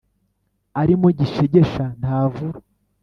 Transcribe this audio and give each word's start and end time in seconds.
arimo 0.81 1.07
gishegesha 1.19 1.85
ntavura»! 1.99 2.59